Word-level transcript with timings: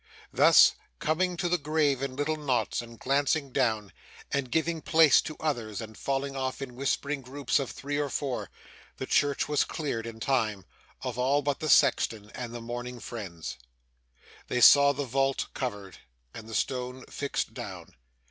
Thus, 0.33 0.73
coming 0.97 1.37
to 1.37 1.47
the 1.47 1.59
grave 1.59 2.01
in 2.01 2.15
little 2.15 2.35
knots, 2.35 2.81
and 2.81 2.97
glancing 2.97 3.51
down, 3.51 3.93
and 4.31 4.49
giving 4.49 4.81
place 4.81 5.21
to 5.21 5.37
others, 5.39 5.79
and 5.79 5.95
falling 5.95 6.35
off 6.35 6.59
in 6.59 6.73
whispering 6.75 7.21
groups 7.21 7.59
of 7.59 7.69
three 7.69 7.97
or 7.99 8.09
four, 8.09 8.49
the 8.97 9.05
church 9.05 9.47
was 9.47 9.63
cleared 9.63 10.07
in 10.07 10.19
time, 10.19 10.65
of 11.03 11.19
all 11.19 11.43
but 11.43 11.59
the 11.59 11.69
sexton 11.69 12.31
and 12.33 12.51
the 12.51 12.61
mourning 12.61 12.99
friends. 12.99 13.57
They 14.47 14.59
saw 14.59 14.91
the 14.91 15.05
vault 15.05 15.49
covered, 15.53 15.99
and 16.33 16.49
the 16.49 16.55
stone 16.55 17.05
fixed 17.05 17.53
down. 17.53 17.93